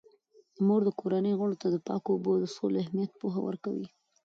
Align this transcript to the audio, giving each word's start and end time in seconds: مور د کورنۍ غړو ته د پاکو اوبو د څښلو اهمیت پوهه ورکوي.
مور 0.65 0.81
د 0.85 0.89
کورنۍ 0.99 1.33
غړو 1.39 1.55
ته 1.61 1.67
د 1.71 1.75
پاکو 1.87 2.09
اوبو 2.13 2.31
د 2.39 2.45
څښلو 2.53 2.79
اهمیت 2.83 3.11
پوهه 3.19 3.39
ورکوي. 3.43 3.87